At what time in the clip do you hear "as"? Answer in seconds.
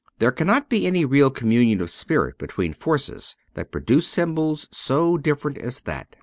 5.59-5.81